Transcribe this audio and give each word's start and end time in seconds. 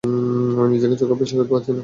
আমি 0.03 0.69
নিজের 0.73 0.89
চোখকে 0.99 1.15
বিশ্বাস 1.19 1.37
করতে 1.39 1.51
পারছি 1.53 1.69
না। 1.69 1.79